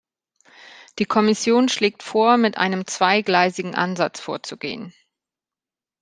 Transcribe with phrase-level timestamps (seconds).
[0.97, 4.95] Die Kommission schlägt vor, mit einem zweigleisigen Ansatz vorzugehen.